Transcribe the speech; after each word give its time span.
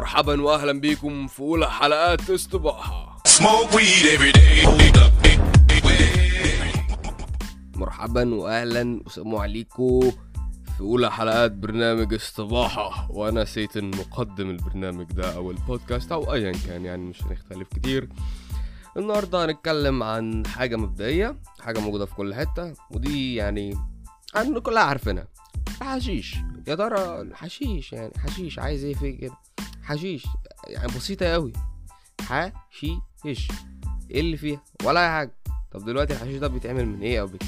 مرحبا 0.00 0.42
واهلا 0.42 0.80
بيكم 0.80 1.26
في 1.26 1.40
أولى 1.40 1.70
حلقات 1.70 2.20
day. 2.20 2.80
مرحبا 7.76 8.34
واهلا 8.34 9.00
وسلام 9.06 9.36
عليكم 9.36 10.00
في 10.76 10.80
أولى 10.80 11.10
حلقات 11.10 11.52
برنامج 11.52 12.14
استباحة 12.14 13.10
وأنا 13.10 13.44
سيتن 13.44 13.90
مقدم 13.90 14.50
البرنامج 14.50 15.06
ده 15.12 15.36
أو 15.36 15.50
البودكاست 15.50 16.12
أو 16.12 16.34
ايا 16.34 16.52
كان 16.66 16.84
يعني 16.84 17.02
مش 17.02 17.22
هنختلف 17.22 17.68
كتير. 17.68 18.08
النهارده 18.96 19.44
هنتكلم 19.44 20.02
عن 20.02 20.46
حاجة 20.46 20.76
مبدئية 20.76 21.36
حاجة 21.60 21.78
موجودة 21.80 22.06
في 22.06 22.14
كل 22.14 22.34
حتة 22.34 22.74
ودي 22.90 23.34
يعني 23.34 23.74
عن 24.34 24.58
كلها 24.58 24.82
عارفينها. 24.82 25.26
حشيش. 25.80 26.36
يا 26.68 26.74
ترى 26.74 27.20
الحشيش 27.20 27.92
يعني 27.92 28.12
حشيش 28.18 28.58
عايز 28.58 28.84
إيه 28.84 28.94
فيه 28.94 29.18
كده؟ 29.18 29.34
حشيش 29.90 30.26
يعني 30.66 30.92
بسيطة 30.96 31.26
قوي 31.26 31.52
حشيش. 32.20 33.48
إيه 34.10 34.20
اللي 34.20 34.36
فيها؟ 34.36 34.62
ولا 34.84 35.00
أي 35.04 35.08
حاجة. 35.08 35.34
طب 35.72 35.84
دلوقتي 35.84 36.12
الحشيش 36.12 36.36
ده 36.36 36.48
بيتعمل 36.48 36.86
من 36.86 37.00
إيه 37.02 37.20
أو 37.20 37.26
بت... 37.26 37.42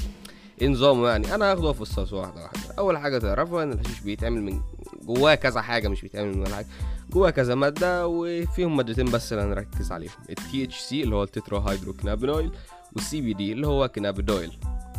إيه 0.61 0.67
نظامه 0.67 1.07
يعني؟ 1.09 1.35
أنا 1.35 1.51
هاخده 1.51 1.69
افصصه 1.71 2.17
واحدة 2.17 2.41
واحدة. 2.43 2.59
أول 2.77 2.97
حاجة 2.97 3.17
تعرفوا 3.17 3.63
إن 3.63 3.71
الحشيش 3.71 3.99
بيتعمل 3.99 4.43
من 4.43 4.61
جواه 5.01 5.35
كذا 5.35 5.61
حاجة 5.61 5.87
مش 5.87 6.01
بيتعمل 6.01 6.37
من 6.37 6.47
حاجة. 6.47 6.67
جواه 7.09 7.29
كذا 7.29 7.55
مادة 7.55 8.07
وفيهم 8.07 8.77
مادتين 8.77 9.05
بس 9.11 9.33
اللي 9.33 9.43
هنركز 9.43 9.91
عليهم. 9.91 10.11
ال 10.29 10.37
THC 10.37 10.91
اللي 10.91 11.15
هو 11.15 11.23
التترا 11.23 11.71
هيدرو 11.71 11.93
كنابينويل 11.93 12.51
والسي 12.93 13.21
بي 13.21 13.33
دي 13.33 13.51
اللي 13.53 13.67
هو 13.67 13.87
كنابيدويل 13.87 14.53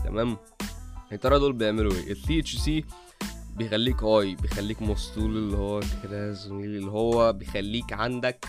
تمام؟ 0.04 0.36
يا 1.12 1.16
ترى 1.16 1.38
دول 1.38 1.52
بيعملوا 1.52 1.92
إيه؟ 1.92 2.12
ال 2.12 2.16
THC 2.44 2.84
بيخليك 3.56 4.02
high 4.02 4.34
بيخليك 4.34 4.82
مسطول 4.82 5.36
اللي 5.36 5.56
هو 5.56 5.80
كده 6.02 6.32
زميلي 6.32 6.78
اللي 6.78 6.90
هو 6.90 7.32
بيخليك 7.32 7.92
عندك 7.92 8.46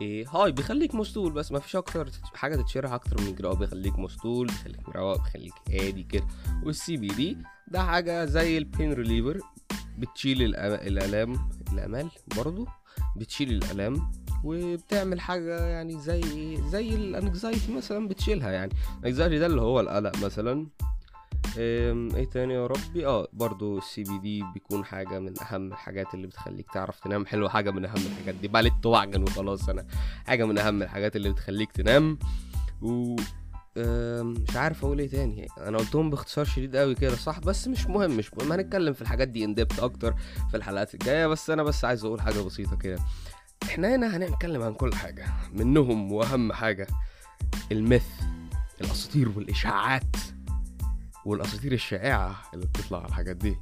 إيه 0.00 0.28
high 0.28 0.52
بيخليك 0.52 0.94
مسطول 0.94 1.32
بس 1.32 1.52
ما 1.52 1.58
فيش 1.58 1.76
أكتر 1.76 2.10
حاجة 2.34 2.56
تتشرح 2.56 2.92
أكتر 2.92 3.16
من 3.20 3.46
هو 3.46 3.54
بيخليك 3.54 3.98
مسطول 3.98 4.46
بيخليك 4.46 4.88
مروق 4.88 5.22
بيخليك 5.22 5.52
هادي 5.70 6.02
كده. 6.02 6.26
وال 6.64 6.96
CBD 6.96 7.36
ده 7.68 7.82
حاجة 7.82 8.24
زي 8.24 8.58
ال 8.58 8.65
pain 8.65 8.92
reliever 8.92 9.40
بتشيل 9.98 10.42
الألام 10.54 11.50
الأمال 11.72 12.08
برضو 12.36 12.66
بتشيل 13.16 13.50
الألام 13.50 14.10
وبتعمل 14.44 15.20
حاجة 15.20 15.66
يعني 15.66 16.00
زي 16.00 16.22
زي 16.70 16.94
ال 16.94 17.04
anxiety 17.04 17.72
مثلا 17.72 18.08
بتشيلها 18.08 18.50
يعني. 18.50 18.72
ال 19.00 19.05
anxiety 19.05 19.38
ده 19.38 19.46
اللي 19.46 19.60
هو 19.60 19.80
القلق 19.80 20.24
مثلا. 20.24 20.66
إيه 21.56 22.24
تاني 22.30 22.54
يا 22.54 22.66
ربي؟ 22.66 23.06
آه 23.06 23.28
برضو 23.32 23.78
ال 23.78 24.02
CBD 24.02 24.44
بيكون 24.54 24.84
حاجة 24.84 25.18
من 25.18 25.34
أهم 25.42 25.72
الحاجات 25.72 26.14
اللي 26.14 26.26
بتخليك 26.26 26.70
تعرف 26.70 27.00
تنام. 27.00 27.26
حلو 27.26 27.48
حاجة 27.48 27.70
من 27.70 27.84
أهم 27.84 27.96
الحاجات 27.96 28.34
دي. 28.34 28.48
بقى 28.48 28.70
توعجن 28.82 29.22
وخلاص. 29.22 29.68
أنا 29.68 29.86
حاجة 30.26 30.44
من 30.44 30.58
أهم 30.58 30.82
الحاجات 30.82 31.16
اللي 31.16 31.30
بتخليك 31.30 31.72
تنام. 31.72 32.18
و 32.82 33.16
مش 34.22 34.56
عارف 34.56 34.84
أقول 34.84 34.98
إيه 34.98 35.08
تاني. 35.08 35.46
أنا 35.58 35.78
قلتهم 35.78 36.10
باختصار 36.10 36.44
شديد 36.44 36.76
قوي 36.76 36.94
كده 36.94 37.16
صح؟ 37.16 37.38
بس 37.38 37.68
مش 37.68 37.86
مهم 37.86 38.16
مش 38.16 38.34
مهم. 38.34 38.52
هنتكلم 38.52 38.92
في 38.92 39.02
الحاجات 39.02 39.28
دي 39.28 39.44
in-depth 39.44 39.78
أكتر 39.80 40.14
في 40.50 40.56
الحلقات 40.56 40.94
الجاية. 40.94 41.26
بس 41.26 41.50
أنا 41.50 41.62
بس 41.62 41.84
عايز 41.84 42.04
أقول 42.04 42.20
حاجة 42.20 42.40
بسيطة 42.40 42.76
كده. 42.76 42.98
إحنا 43.62 43.94
هنا 43.96 44.16
هنتكلم 44.16 44.62
عن 44.62 44.74
كل 44.74 44.94
حاجة. 44.94 45.26
منهم 45.52 46.12
وأهم 46.12 46.52
حاجة 46.52 46.86
الميث 47.72 48.06
الأساطير 48.80 49.28
والإشاعات. 49.28 50.16
والأساطير 51.28 51.72
الشائعة 51.72 52.36
اللي 52.54 52.66
بتطلع 52.66 52.98
على 52.98 53.08
الحاجات 53.08 53.36
دي. 53.36 53.56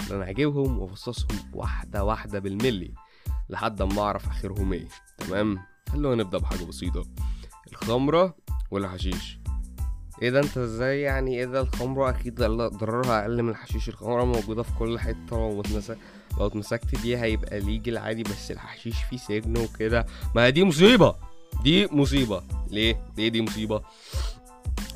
اللي 0.00 0.16
أنا 0.16 0.30
هجيبهم 0.30 0.78
وأفصصهم 0.78 1.38
واحدة 1.52 2.04
واحدة 2.04 2.38
بالملي 2.38 2.94
لحد 3.48 3.82
أما 3.82 4.02
أعرف 4.02 4.26
آخرهم 4.28 4.72
إيه. 4.72 4.88
تمام؟ 5.18 5.58
خلونا 5.88 6.22
نبدأ 6.22 6.38
بحاجة 6.38 6.64
بسيطة. 6.64 7.04
الخمرة 7.72 8.36
والحشيش. 8.70 9.38
إيه 10.22 10.30
ده؟ 10.30 10.40
أنت 10.40 10.58
إزاي 10.58 11.00
يعني 11.00 11.38
إيه 11.38 11.44
ده؟ 11.44 11.60
الخمرة 11.60 12.10
أكيد 12.10 12.34
ضررها 12.44 13.22
أقل 13.22 13.42
من 13.42 13.48
الحشيش. 13.48 13.88
الخمرة 13.88 14.24
موجودة 14.24 14.62
في 14.62 14.72
كل 14.78 14.98
حتة 14.98 15.16
لو 15.36 15.62
لو 16.38 16.46
اتمسكت 16.46 17.02
بيها 17.02 17.24
هيبقى 17.24 17.60
legal 17.60 17.98
عادي 17.98 18.22
بس 18.22 18.50
الحشيش 18.50 19.02
فيه 19.02 19.16
سجن 19.16 19.58
وكده. 19.58 20.06
ما 20.34 20.48
دي 20.50 20.64
مصيبة. 20.64 21.14
دي 21.62 21.86
مصيبة. 21.86 22.42
ليه؟ 22.70 23.06
ليه 23.16 23.28
دي 23.28 23.42
مصيبة؟ 23.42 23.82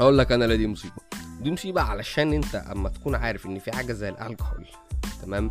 أقول 0.01 0.19
لك 0.19 0.33
أنا 0.33 0.45
ليه 0.45 0.57
دي 0.57 0.67
مصيبة. 0.67 1.07
دي 1.41 1.51
مصيبه 1.51 1.81
علشان 1.81 2.33
انت 2.33 2.55
اما 2.55 2.89
تكون 2.89 3.15
عارف 3.15 3.47
ان 3.47 3.59
في 3.59 3.73
حاجة 3.73 3.93
زي 3.93 4.09
الكحول 4.09 4.67
تمام؟ 5.23 5.51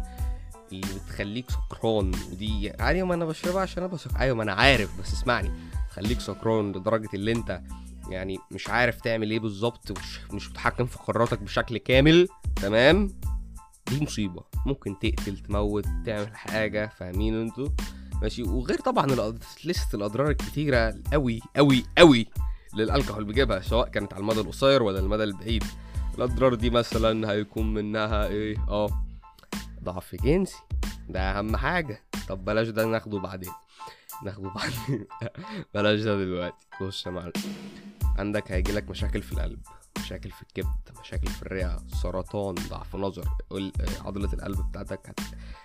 اللي 0.71 0.87
بتخليك 1.05 1.45
سكران 1.51 2.11
ودي 2.31 2.73
عادي 2.79 3.03
ما 3.03 3.13
أنا 3.13 3.25
بشربها 3.25 3.61
عشان 3.61 3.83
أنا 3.83 3.93
بسك... 3.93 4.11
أيوه 4.19 4.35
ما 4.35 4.43
أنا 4.43 4.53
عارف 4.53 4.99
بس 4.99 5.13
اسمعني. 5.13 5.51
تخليك 5.89 6.19
سكران 6.19 6.71
لدرجة 6.71 7.09
اللي 7.13 7.31
انت 7.31 7.61
يعني 8.09 8.37
مش 8.51 8.69
عارف 8.69 9.01
تعمل 9.01 9.31
إيه 9.31 9.39
بالظبط 9.39 9.91
مش 9.91 10.19
مش 10.31 10.49
متحكم 10.49 10.85
في 10.85 10.97
قراراتك 10.97 11.39
بشكل 11.39 11.77
كامل 11.77 12.27
تمام؟ 12.55 13.07
دي 13.89 14.03
مصيبة. 14.03 14.43
ممكن 14.65 14.99
تقتل 14.99 15.37
تموت 15.37 15.85
تعمل 16.05 16.35
حاجة 16.37 16.91
فاهمين 16.97 17.41
أنتوا؟ 17.41 17.67
ماشي؟ 18.21 18.43
وغير 18.43 18.79
طبعا 18.79 19.33
لسه 19.65 19.87
الأضرار 19.93 20.29
الكتيرة 20.29 20.95
قوي 21.13 21.39
قوي 21.55 21.85
قوي 21.97 22.27
للالكحول 22.75 23.23
بيجيبها 23.23 23.59
سواء 23.59 23.87
كانت 23.89 24.13
على 24.13 24.21
المدى 24.21 24.39
القصير 24.39 24.83
ولا 24.83 24.99
المدى 24.99 25.23
البعيد. 25.23 25.63
الأضرار 26.17 26.53
دي 26.55 26.69
مثلا 26.69 27.31
هيكون 27.31 27.73
منها 27.73 28.27
إيه؟ 28.27 28.57
آه. 28.67 29.05
ضعف 29.83 30.15
جنسي. 30.15 30.57
ده 31.09 31.19
أهم 31.39 31.57
حاجة. 31.57 32.01
طب 32.29 32.45
بلاش 32.45 32.67
ده 32.67 32.85
ناخده 32.85 33.19
بعدين. 33.19 33.51
ناخده 34.23 34.49
بعدين. 34.49 35.05
بلاش 35.73 35.99
ده 36.01 36.17
دلوقتي. 36.17 36.67
بص 36.81 37.05
يا 37.05 37.11
معلم. 37.11 37.33
عندك 38.17 38.51
هيجيلك 38.51 38.89
مشاكل 38.89 39.21
في 39.21 39.31
القلب. 39.31 39.59
مشاكل 39.99 40.31
في 40.31 40.41
الكبد. 40.41 40.99
مشاكل 41.01 41.27
في 41.27 41.41
الرئة. 41.41 41.77
سرطان. 42.03 42.55
ضعف 42.55 42.95
نظر. 42.95 43.27
ال- 43.51 43.71
عضلة 44.05 44.33
القلب 44.33 44.69
بتاعتك 44.69 45.09
هت... 45.09 45.19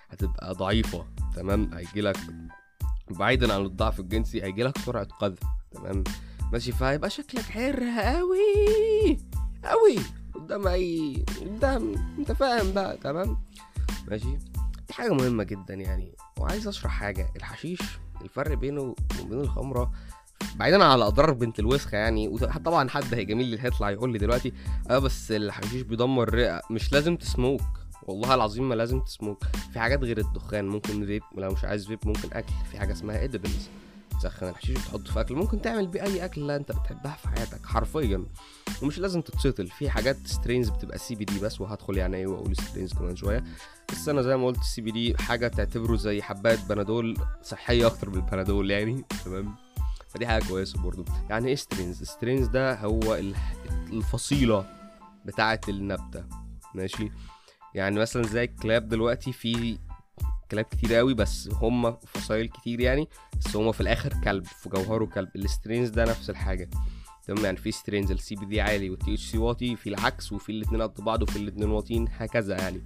هتبقى 0.09 0.53
ضعيفة. 0.53 1.05
تمام؟ 1.35 1.73
هيجيلك 1.73 2.17
بعيدا 3.09 3.53
عن 3.53 3.61
الضعف 3.61 3.99
الجنسي 3.99 4.43
هيجيلك 4.43 4.77
سرعة 4.77 5.03
قذف. 5.19 5.39
تمام؟ 5.71 6.03
ماشي 6.51 6.71
فهيبقى 6.71 7.09
شكلك 7.09 7.41
حر 7.43 7.83
قوي. 7.99 9.17
قوي. 9.65 9.95
قدام 10.35 10.67
اي 10.67 11.25
قدام 11.41 11.95
أنت 12.19 12.31
فاهم 12.31 12.71
بقى 12.71 12.97
تمام؟ 12.97 13.37
ماشي. 14.07 14.37
دي 14.87 14.93
حاجة 14.93 15.13
مهمة 15.13 15.43
جدا 15.43 15.73
يعني. 15.73 16.15
وعايز 16.39 16.67
أشرح 16.67 16.91
حاجة. 16.91 17.29
الحشيش 17.35 17.79
الفرق 18.21 18.53
بينه 18.57 18.95
وبين 19.21 19.39
الخمرة 19.39 19.91
بعيدا 20.55 20.83
عن 20.83 20.97
الاضرار 20.97 21.33
بنت 21.33 21.59
الوسخة 21.59 21.97
يعني 21.97 22.27
وطبعا 22.27 22.89
حد 22.89 23.13
هيجامل 23.13 23.45
لي 23.45 23.59
هيطلع 23.59 23.89
يقول 23.89 24.11
لي 24.11 24.17
دلوقتي 24.17 24.53
آه 24.89 24.99
بس 24.99 25.31
الحشيش 25.31 25.81
بيدمر 25.81 26.23
الرئه 26.27 26.61
مش 26.71 26.93
لازم 26.93 27.15
تسموك. 27.17 27.61
والله 28.03 28.33
العظيم 28.35 28.69
ما 28.69 28.75
لازم 28.75 28.99
تسموك. 28.99 29.43
في 29.73 29.79
حاجات 29.79 30.03
غير 30.03 30.17
الدخان. 30.17 30.67
ممكن 30.67 31.05
فيب 31.05 31.23
لو 31.37 31.51
مش 31.51 31.63
عايز 31.63 31.87
فيب 31.87 31.99
ممكن 32.05 32.29
أكل. 32.33 32.53
في 32.71 32.79
حاجة 32.79 32.91
اسمها 32.93 33.23
edibles. 33.23 33.69
تسخن 34.21 34.49
الحشيش 34.49 34.77
وتحطه 34.77 35.13
في 35.13 35.21
أكل. 35.21 35.35
ممكن 35.35 35.61
تعمل 35.61 35.87
بيه 35.87 36.03
اي 36.03 36.25
اكله 36.25 36.55
أنت 36.55 36.71
بتحبها 36.71 37.15
في 37.21 37.27
حياتك 37.27 37.65
حرفيا. 37.65 38.25
ومش 38.81 38.99
لازم 38.99 39.21
تتسطل 39.21 39.67
في 39.67 39.89
حاجات 39.89 40.17
strains 40.25 40.69
بتبقى 40.69 40.97
CBD 40.97 41.39
بس 41.39 41.61
وهدخل 41.61 41.97
يعني 41.97 42.17
إيه 42.17 42.27
وأقول 42.27 42.55
strains 42.55 42.93
كمان 42.93 43.15
شوية. 43.15 43.43
بس 43.91 44.09
أنا 44.09 44.21
زي 44.21 44.37
ما 44.37 44.45
قلت 44.47 44.59
ال 44.59 44.81
CBD 44.81 45.17
حاجة 45.17 45.47
تعتبره 45.47 45.95
زي 45.95 46.21
حبات 46.21 46.59
بنادول 46.69 47.17
صحية 47.43 47.87
أكتر 47.87 48.09
من 48.09 48.15
البنادول 48.15 48.71
يعني. 48.71 49.05
تمام؟ 49.25 49.55
فدي 50.09 50.27
حاجة 50.27 50.43
كويسة 50.47 50.81
برضو. 50.81 51.05
يعني 51.29 51.47
إيه 51.47 51.55
strains 51.55 52.03
strains 52.03 52.47
ده 52.47 52.75
هو 52.75 53.15
ال- 53.15 53.35
الفصيلة 53.93 54.65
بتاعة 55.25 55.61
النبتة. 55.69 56.23
ماشي؟ 56.75 57.11
يعني 57.75 57.99
مثلا 57.99 58.23
زي 58.27 58.43
الكلاب 58.43 58.87
دلوقتي 58.89 59.33
في 59.33 59.77
كلاب 60.51 60.65
كتير 60.65 60.93
قوي 60.93 61.13
بس 61.13 61.49
هم 61.53 61.97
فصايل 62.07 62.47
كتير 62.47 62.79
يعني 62.79 63.09
بس 63.39 63.55
هم 63.55 63.71
في 63.71 63.81
الآخر 63.81 64.13
كلب 64.23 64.45
في 64.45 64.69
جوهره 64.69 65.05
كلب. 65.05 65.29
ال 65.35 65.42
strains 65.42 65.89
ده 65.89 66.03
نفس 66.03 66.29
الحاجة. 66.29 66.69
تمام؟ 67.27 67.45
يعني 67.45 67.57
في 67.57 67.71
strains 67.71 68.11
ال 68.11 68.35
CBD 68.35 68.61
عالي 68.61 68.89
وال 68.89 69.13
THC 69.13 69.37
واطي 69.37 69.75
في 69.75 69.89
العكس 69.89 70.31
وفي 70.31 70.51
الاثنين 70.51 70.81
قد 70.81 71.01
بعض 71.01 71.21
وفي 71.23 71.35
الاثنين 71.35 71.69
واطيين 71.69 72.07
هكذا 72.17 72.61
يعني. 72.61 72.81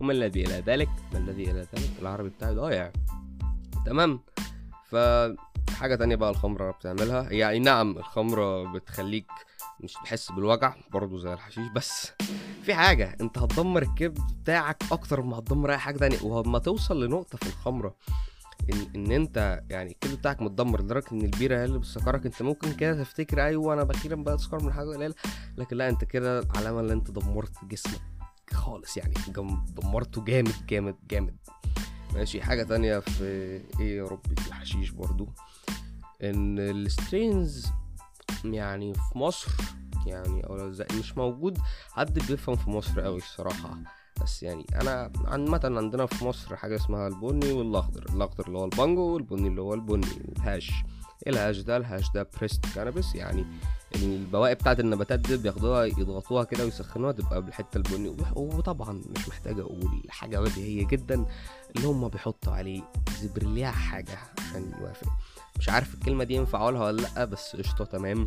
وما 0.00 0.12
الذي 0.12 0.42
إلى 0.42 0.62
ذلك 0.66 0.88
ما 1.12 1.18
الذي 1.18 1.50
إلى 1.50 1.60
ذلك؟ 1.60 1.90
العربي 2.02 2.28
بتاعي 2.28 2.54
ضايع. 2.54 2.92
تمام؟ 3.86 4.20
ف 4.90 4.96
حاجة 5.70 5.94
تانية 5.94 6.16
بقى 6.16 6.30
الخمرة 6.30 6.70
بتعملها. 6.70 7.30
يعني 7.30 7.58
نعم 7.58 7.98
الخمرة 7.98 8.72
بتخليك 8.72 9.26
مش 9.80 9.92
تحس 9.92 10.32
بالوجع 10.32 10.74
برضه 10.90 11.18
زي 11.18 11.32
الحشيش 11.32 11.68
بس 11.68 12.12
في 12.68 12.74
حاجة 12.74 13.16
أنت 13.20 13.38
هتدمر 13.38 13.82
الكبد 13.82 14.20
بتاعك 14.42 14.82
أكتر 14.92 15.22
ما 15.22 15.38
هتدمر 15.38 15.70
أي 15.72 15.78
حاجة 15.78 15.98
تانية 15.98 16.22
ولما 16.22 16.58
توصل 16.58 17.04
لنقطة 17.04 17.38
في 17.38 17.46
الخمرة 17.46 17.96
إن 18.72 18.86
إن 18.96 19.12
أنت 19.12 19.62
يعني 19.70 19.90
الكبد 19.92 20.14
بتاعك 20.14 20.42
متدمر 20.42 20.80
لدرجة 20.82 21.04
إن 21.12 21.20
البيرة 21.20 21.56
هي 21.58 21.64
اللي 21.64 21.78
بتسكرك 21.78 22.26
أنت 22.26 22.42
ممكن 22.42 22.72
كده 22.72 23.02
تفتكر 23.02 23.44
أيوه 23.44 23.74
أنا 23.74 23.90
أخيرا 23.90 24.14
بقى 24.14 24.38
من 24.52 24.72
حاجة 24.72 24.86
قليلة 24.88 25.14
لكن 25.58 25.76
لا 25.76 25.88
أنت 25.88 26.04
كده 26.04 26.48
علامة 26.56 26.80
إن 26.80 26.90
أنت 26.90 27.10
دمرت 27.10 27.64
جسمك 27.64 28.00
خالص 28.52 28.96
يعني 28.96 29.14
دمرته 29.82 30.24
جامد 30.24 30.66
جامد 30.68 30.96
جامد. 31.10 31.36
ماشي 32.14 32.42
حاجة 32.42 32.62
تانية 32.62 32.98
في 32.98 33.24
إيه 33.80 33.98
يا 33.98 34.04
ربي 34.04 34.34
في 34.42 34.48
الحشيش 34.48 34.90
برضو 34.90 35.28
إن 36.22 36.58
ال 36.58 36.72
strains 36.72 37.66
يعني 38.44 38.94
في 38.94 39.18
مصر 39.18 39.50
يعني 40.06 40.46
أو 40.46 40.70
زي 40.72 40.86
مش 40.98 41.16
موجود 41.18 41.58
حد 41.92 42.18
بيفهم 42.18 42.56
في 42.56 42.70
مصر 42.70 43.00
قوي 43.00 43.16
الصراحة. 43.18 43.78
بس 44.22 44.42
يعني 44.42 44.66
أنا 44.82 45.12
عامة 45.24 45.60
عندنا 45.64 46.06
في 46.06 46.24
مصر 46.24 46.56
حاجة 46.56 46.76
اسمها 46.76 47.08
البني 47.08 47.52
والأخضر. 47.52 48.06
الأخضر 48.14 48.46
اللي 48.46 48.58
هو 48.58 48.64
البانجو 48.64 49.02
والبني 49.14 49.48
اللي 49.48 49.60
هو 49.60 49.74
البني 49.74 50.06
ال 50.38 50.43
hash. 50.43 50.70
إيه 51.26 51.32
ال 51.32 51.37
hash 51.37 51.58
ده؟ 51.58 51.76
ال 51.76 51.82
hash 51.82 52.04
ده 52.14 52.28
pressed 52.38 52.66
cannabis 52.66 53.14
يعني 53.16 53.46
البواقي 53.96 54.54
بتاعت 54.54 54.80
النباتات 54.80 55.18
دي 55.20 55.36
بياخدوها 55.36 55.84
يضغطوها 55.84 56.44
كده 56.44 56.64
ويسخنوها 56.64 57.12
تبقى 57.12 57.42
بالحتة 57.42 57.76
البني. 57.78 58.16
وطبعا 58.36 58.92
مش 59.16 59.28
محتاج 59.28 59.60
أقول 59.60 60.02
حاجة 60.08 60.38
بديهية 60.40 60.86
جدا. 60.86 61.26
اللي 61.76 61.88
هم 61.88 62.08
بيحطوا 62.08 62.52
عليه 62.52 62.82
زبرليع 63.22 63.70
حاجة 63.70 64.18
عشان 64.38 64.72
يوافق. 64.80 65.08
مش 65.58 65.68
عارف 65.68 65.94
الكلمة 65.94 66.24
دي 66.24 66.34
ينفع 66.34 66.60
أقولها 66.62 66.84
ولا 66.84 67.02
لأ 67.02 67.24
بس 67.24 67.56
قشطة 67.56 67.84
تمام. 67.84 68.26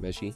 ماشي. 0.00 0.32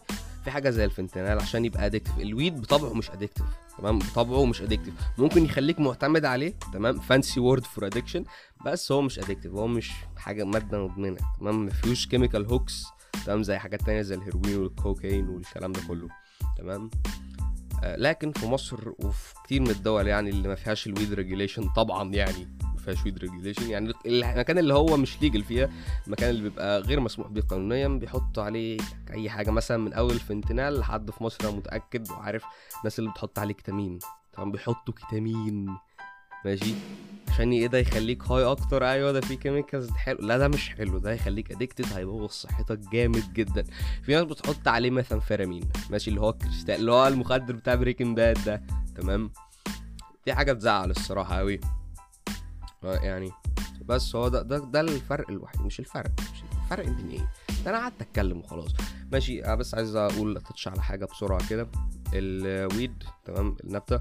في 0.48 0.52
حاجة 0.52 0.70
زي 0.70 0.84
الفنتانال 0.84 1.38
عشان 1.40 1.64
يبقى 1.64 1.86
addictive 1.86 2.18
ال 2.18 2.27
weed 2.27 2.60
بطبعه 2.60 2.92
مش 2.94 3.10
addictive 3.10 3.46
تمام؟ 3.78 3.98
بطبعه 3.98 4.44
مش 4.44 4.62
addictive 4.62 4.94
ممكن 5.18 5.44
يخليك 5.44 5.80
معتمد 5.80 6.24
عليه 6.24 6.54
تمام؟ 6.72 6.98
fancy 7.00 7.40
word 7.40 7.64
for 7.64 7.86
addiction 7.86 8.24
بس 8.66 8.92
هو 8.92 9.02
مش 9.02 9.18
addictive 9.18 9.52
هو 9.52 9.66
مش 9.66 9.90
حاجة 10.16 10.44
مادة 10.44 10.86
مدمنه 10.86 11.16
تمام؟ 11.40 11.66
مفيهوش 11.66 12.06
chemical 12.06 12.46
hooks 12.46 12.84
تمام؟ 13.26 13.42
زي 13.42 13.58
حاجات 13.58 13.82
تانية 13.82 14.02
زي 14.02 14.14
الهيروين 14.14 14.58
والكوكايين 14.58 15.28
والكلام 15.28 15.72
ده 15.72 15.80
كله 15.88 16.08
تمام؟ 16.58 16.90
آه 17.84 17.96
لكن 17.96 18.32
في 18.32 18.46
مصر 18.46 18.88
وفي 18.98 19.34
كتير 19.44 19.60
من 19.60 19.70
الدول 19.70 20.06
يعني 20.06 20.30
اللي 20.30 20.48
ما 20.48 20.54
فيهاش 20.54 20.86
ال 20.86 20.91
weed 20.91 21.12
regulation 21.12 21.68
طبعا 21.68 22.14
يعني 22.14 22.48
ما 22.88 22.94
فيهاش 22.94 23.04
weed 23.04 23.18
regulation 23.18 23.70
يعني 23.70 23.92
المكان 24.06 24.58
اللي 24.58 24.74
هو 24.74 24.96
مش 24.96 25.22
legal 25.22 25.44
فيها 25.44 25.70
المكان 26.06 26.30
اللي 26.30 26.42
بيبقى 26.42 26.80
غير 26.80 27.00
مسموح 27.00 27.28
به 27.28 27.40
قانونيا 27.40 27.88
بيحطوا 27.88 28.42
عليه 28.42 28.78
أي 29.10 29.30
حاجة. 29.30 29.50
مثلا 29.50 29.76
من 29.76 29.92
أول 29.92 30.14
فنتنال 30.14 30.78
لحد 30.78 31.10
في 31.10 31.24
مصر 31.24 31.48
أنا 31.48 31.56
متأكد 31.56 32.10
وعارف 32.10 32.42
الناس 32.78 32.98
اللي 32.98 33.10
بتحط 33.10 33.38
عليه 33.38 33.54
كتامين. 33.54 33.98
طبعا 34.32 34.50
بيحطوا 34.52 34.94
كتامين. 34.94 35.76
ماشي؟ 36.44 36.74
عشان 37.28 37.52
إيه 37.52 37.66
ده؟ 37.66 37.78
يخليك 37.78 38.22
high 38.22 38.44
أكتر. 38.44 38.84
أيوه 38.84 39.12
ده 39.12 39.20
في 39.20 39.36
chemicals 39.36 39.90
حلو. 39.90 40.18
لا 40.18 40.38
ده 40.38 40.48
مش 40.48 40.70
حلو. 40.70 40.98
ده 40.98 41.12
هيخليك 41.12 41.52
addicted 41.52 41.92
هيبوظ 41.92 42.30
صحتك 42.30 42.78
جامد 42.92 43.32
جدا. 43.32 43.64
في 44.02 44.12
ناس 44.12 44.24
بتحط 44.24 44.68
عليه 44.68 44.90
ميثامفيرامين 44.90 45.68
ماشي؟ 45.90 46.10
اللي 46.10 46.20
هو 46.20 46.30
الكريستال 46.30 46.74
اللي 46.74 46.92
هو 46.92 47.08
المخدر 47.08 47.56
بتاع 47.56 47.74
Breaking 47.74 48.16
Bad 48.16 48.44
ده. 48.46 48.62
تمام؟ 48.96 49.30
دي 50.26 50.34
حاجة 50.34 50.52
تزعل 50.52 50.90
الصراحة 50.90 51.38
قوي 51.38 51.60
يعني 52.82 53.30
بس 53.84 54.16
هو 54.16 54.28
ده 54.28 54.42
ده, 54.42 54.58
ده 54.58 54.80
الفرق 54.80 55.30
الوحيد 55.30 55.60
مش 55.60 55.80
الفرق 55.80 56.10
مش 56.20 56.42
الفرق 56.62 56.84
بين 56.84 57.08
إيه. 57.08 57.30
ده 57.64 57.70
أنا 57.70 57.78
قعدت 57.78 58.00
اتكلم 58.02 58.38
وخلاص. 58.38 58.70
ماشي 59.12 59.44
أنا 59.44 59.54
بس 59.54 59.74
عايز 59.74 59.96
أقول 59.96 60.40
touch 60.40 60.68
على 60.68 60.82
حاجة 60.82 61.04
بسرعة 61.04 61.48
كده. 61.48 61.68
ال 62.14 62.32
weed 62.32 63.02
تمام 63.24 63.56
النبتة 63.64 63.98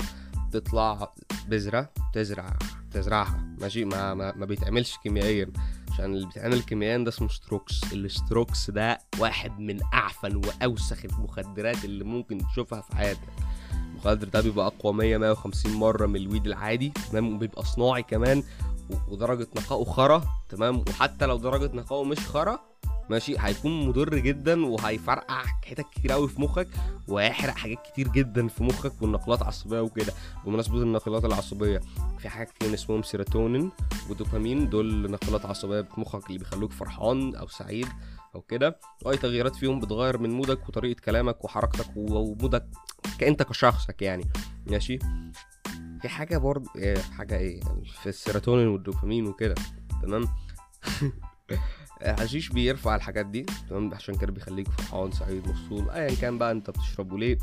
تطلع 0.52 1.14
بذرة 1.48 1.90
تزرع 2.14 2.58
تزرعها. 2.92 3.56
ماشي 3.62 3.86
ما 3.86 4.14
ما, 4.14 4.36
ما 4.36 4.46
بيتعملش 4.46 4.98
كيميائيا 5.04 5.52
عشان 5.92 6.06
اللي 6.06 6.26
بيتعمل 6.28 6.62
كيميائيا 6.62 6.98
ده 6.98 7.10
اسمه 7.10 7.28
ستروكس 7.28 7.94
الستروكس 7.94 8.70
ده 8.72 9.00
واحد 9.20 9.60
من 9.60 9.80
أعفن 9.94 10.36
وأوسخ 10.36 11.06
المخدرات 11.06 11.86
اللي 11.86 12.04
ممكن 12.04 12.38
تشوفها 12.38 12.82
في 12.82 12.96
حياتك. 12.96 13.30
المخدر 13.98 14.28
ده 14.28 14.42
بيبقى 14.42 14.68
أقوى 14.68 14.94
100 14.94 15.18
150 15.18 15.74
مرة 15.74 16.06
من 16.06 16.16
ال 16.16 16.22
weed 16.22 16.46
العادي 16.48 16.94
تمام؟ 17.12 17.36
وبيبقى 17.36 17.66
صناعي 17.66 18.04
كمان 18.04 18.44
ودرجة 19.10 19.48
نقائه 19.58 19.84
خرا 19.84 20.24
تمام؟ 20.50 20.84
وحتى 20.90 21.26
لو 21.26 21.38
درجة 21.38 21.76
نقائه 21.76 22.04
مش 22.04 22.20
خرا 22.20 22.60
ماشي؟ 23.10 23.36
هيكون 23.40 23.88
مضر 23.88 24.18
جدا 24.18 24.66
وهيفرقع 24.66 25.44
حتت 25.66 25.86
كتير 25.96 26.12
قوي 26.12 26.28
في 26.30 26.42
مخك 26.42 26.68
وهيحرق 27.08 27.54
حاجات 27.54 27.78
كتير 27.92 28.08
جدا 28.08 28.48
في 28.48 28.64
مخك 28.64 28.94
والنقلات 29.02 29.42
العصبيه 29.42 29.80
وكده. 29.80 30.14
بمناسبة 30.46 30.78
النقلات 30.78 31.26
العصبية 31.26 31.82
في 32.20 32.30
حاجات 32.30 32.52
كتير 32.52 32.74
اسمهم 32.74 33.04
سيروتونين 33.04 33.72
ودوبامين 34.10 34.70
دول 34.70 35.12
نقلات 35.12 35.46
عصبية 35.46 35.82
في 35.82 36.02
مخك 36.02 36.28
اللي 36.28 36.38
بيخلوك 36.40 36.72
فرحان 36.72 37.36
أو 37.36 37.48
سعيد. 37.48 37.88
أو 38.38 38.42
كده. 38.42 38.80
وأي 39.06 39.18
تغييرات 39.18 39.56
فيهم 39.56 39.80
بتغير 39.80 40.18
من 40.18 40.30
ال 40.30 40.36
mood 40.36 40.63
ك 40.63 40.70
وطريقة 40.70 41.00
كلامك 41.00 41.46
وحركتك 41.46 41.88
وmood 41.96 42.54
ك 42.54 42.66
كأنت 43.20 43.44
كشخصك 43.44 44.02
يعني. 44.02 44.26
ماشي؟ 44.68 45.00
في 46.02 46.10
حاجة 46.10 46.38
برضه 46.38 46.70
إيه 46.76 46.98
حاجة 46.98 47.38
إيه؟ 47.38 47.60
يعني 47.60 47.86
في 47.86 48.10
السيروتونين 48.10 48.68
والدوبامين 48.68 49.28
وكده. 49.28 49.56
تمام؟ 50.02 50.28
الحشيش 52.02 52.50
بيرفع 52.50 52.96
الحاجات 52.96 53.26
دي. 53.26 53.46
تمام؟ 53.70 53.94
عشان 53.94 54.16
كده 54.16 54.32
بيخليك 54.32 54.68
فرحان 54.68 55.12
سعيد 55.12 55.48
مبسوط. 55.48 55.90
ايا 55.90 56.16
كان 56.16 56.38
بقى 56.38 56.52
أنت 56.52 56.70
بتشربه 56.70 57.18
ليه. 57.18 57.38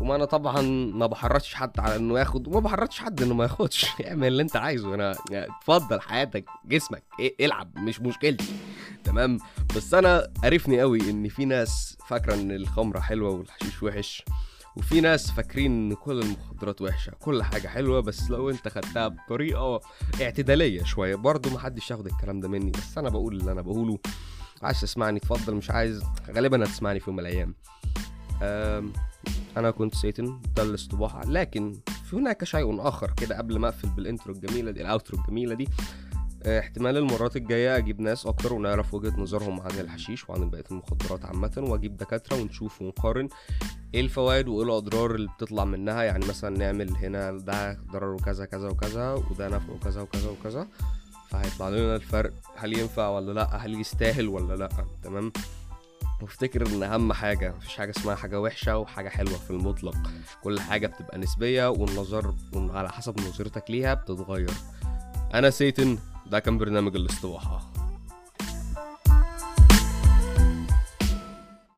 وما 0.00 0.14
أنا 0.16 0.24
طبعا 0.24 0.60
ما 0.94 1.06
بحرضش 1.06 1.54
حد 1.54 1.80
على 1.80 1.96
إنه 1.96 2.18
ياخد 2.18 2.48
وما 2.48 2.60
بحرضش 2.60 2.98
حد 2.98 3.22
إنه 3.22 3.34
ما 3.34 3.44
ياخدش. 3.44 3.86
اعمل 4.06 4.26
اللي 4.26 4.42
أنت 4.42 4.56
عايزه. 4.56 4.94
أنا 4.94 5.14
يعني 5.30 5.46
اتفضل 5.58 6.00
حياتك 6.00 6.44
جسمك 6.64 7.02
إيه 7.20 7.46
إلعب 7.46 7.78
مش 7.78 8.00
مشكلتي. 8.00 8.54
تمام؟ 9.04 9.38
بس 9.76 9.94
أنا 9.94 10.28
عرفني 10.44 10.80
قوي 10.80 11.10
إن 11.10 11.28
في 11.28 11.44
ناس 11.44 11.96
فاكرة 12.08 12.34
إن 12.34 12.50
الخمرة 12.50 13.00
حلوة 13.00 13.30
والحشيش 13.30 13.82
وحش 13.82 14.24
وفي 14.76 15.00
ناس 15.00 15.30
فاكرين 15.30 15.72
إن 15.72 15.94
كل 15.94 16.20
المخدرات 16.22 16.82
وحشة 16.82 17.12
كل 17.20 17.42
حاجة 17.42 17.68
حلوة 17.68 18.00
بس 18.00 18.30
لو 18.30 18.50
أنت 18.50 18.68
خدتها 18.68 19.08
بطريقة 19.08 19.80
اعتدالية 20.22 20.82
شوية 20.84 21.14
برضه 21.14 21.54
محدش 21.54 21.90
ياخد 21.90 22.06
الكلام 22.06 22.40
ده 22.40 22.48
مني 22.48 22.70
بس 22.70 22.98
أنا 22.98 23.08
بقول 23.08 23.36
اللي 23.40 23.52
أنا 23.52 23.62
بقوله 23.62 23.98
عايز 24.62 24.80
تسمعني؟ 24.80 25.18
اتفضل 25.18 25.54
مش 25.54 25.70
عايز 25.70 26.02
غالبا 26.30 26.64
هتسمعني 26.64 27.00
في 27.00 27.10
يوم 27.10 27.16
من 27.16 27.26
الأيام. 27.26 27.54
أنا 29.56 29.70
كنت 29.70 29.94
سيتن 29.94 30.40
ده 30.56 30.62
الاستباحه 30.62 31.24
لكن 31.24 31.72
في 32.10 32.16
هناك 32.16 32.44
شيء 32.44 32.88
آخر 32.88 33.10
كده 33.16 33.38
قبل 33.38 33.58
ما 33.58 33.68
أقفل 33.68 33.88
بالإنترو 33.88 34.34
الجميلة 34.34 34.70
دي 34.70 34.82
الأوترو 34.82 35.18
الجميلة 35.18 35.54
دي. 35.54 35.68
احتمال 36.46 36.96
المرات 36.96 37.36
الجاية 37.36 37.76
أجيب 37.76 38.00
ناس 38.00 38.26
أكتر 38.26 38.52
ونعرف 38.52 38.94
وجهة 38.94 39.20
نظرهم 39.20 39.60
عن 39.60 39.70
الحشيش 39.80 40.28
وعن 40.28 40.50
بقية 40.50 40.64
المخدرات 40.70 41.24
عامة 41.24 41.52
وأجيب 41.58 41.96
دكاترة 41.96 42.36
ونشوف 42.42 42.82
ونقارن 42.82 43.28
إيه 43.94 44.00
الفوائد 44.00 44.48
وإيه 44.48 44.64
الأضرار 44.66 45.14
اللي 45.14 45.28
بتطلع 45.36 45.64
منها. 45.64 46.02
يعني 46.02 46.26
مثلا 46.26 46.58
نعمل 46.58 46.96
هنا 46.96 47.30
ده 47.32 47.72
ضرره 47.92 48.16
كذا 48.16 48.44
كذا 48.44 48.68
وكذا 48.68 49.12
وده 49.12 49.48
نفعه 49.48 49.78
كذا 49.84 50.00
وكذا 50.00 50.30
وكذا. 50.30 50.68
فهيطلع 51.30 51.68
لنا 51.68 51.96
الفرق 51.96 52.32
هل 52.56 52.78
ينفع 52.78 53.08
ولا 53.08 53.32
لأ؟ 53.32 53.56
هل 53.56 53.80
يستاهل 53.80 54.28
ولا 54.28 54.54
لأ؟ 54.56 54.68
تمام؟ 55.02 55.32
وافتكر 56.22 56.66
إن 56.66 56.82
أهم 56.82 57.12
حاجة 57.12 57.54
مفيش 57.56 57.76
حاجة 57.76 57.90
اسمها 57.90 58.14
حاجة 58.14 58.40
وحشة 58.40 58.78
وحاجة 58.78 59.08
حلوة 59.08 59.38
في 59.38 59.50
المطلق. 59.50 59.96
كل 60.42 60.60
حاجة 60.60 60.86
بتبقى 60.86 61.18
نسبية 61.18 61.70
والنظر 61.70 62.34
على 62.54 62.88
حسب 62.88 63.20
نظرتك 63.20 63.70
ليها 63.70 63.94
بتتغير. 63.94 64.50
أنا 65.34 65.50
سيتن. 65.50 65.98
ده 66.30 66.38
كان 66.38 66.58
برنامج 66.58 66.96
الاستباحه 66.96 67.62